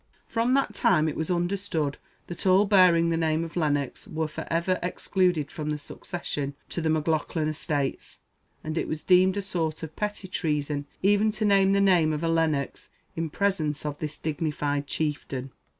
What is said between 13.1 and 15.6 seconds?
in presence of this dignified chieftain.